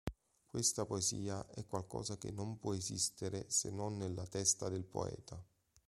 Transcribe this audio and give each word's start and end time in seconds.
Questa 0.47 0.83
poesia 0.87 1.47
è 1.51 1.67
qualcosa 1.67 2.17
che 2.17 2.31
non 2.31 2.57
può 2.57 2.73
esistere 2.73 3.45
se 3.51 3.69
non 3.69 3.97
nella 3.97 4.25
testa 4.25 4.67
del 4.67 4.83
poeta. 4.83 5.39